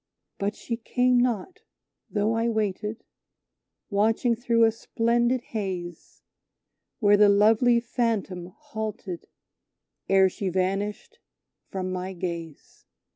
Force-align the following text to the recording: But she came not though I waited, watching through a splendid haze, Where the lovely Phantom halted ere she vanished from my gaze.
But 0.39 0.55
she 0.55 0.77
came 0.77 1.19
not 1.19 1.61
though 2.09 2.33
I 2.33 2.49
waited, 2.49 3.03
watching 3.91 4.33
through 4.35 4.63
a 4.63 4.71
splendid 4.71 5.41
haze, 5.41 6.23
Where 6.97 7.17
the 7.17 7.29
lovely 7.29 7.79
Phantom 7.79 8.47
halted 8.47 9.27
ere 10.09 10.27
she 10.27 10.49
vanished 10.49 11.19
from 11.69 11.91
my 11.93 12.13
gaze. 12.13 12.87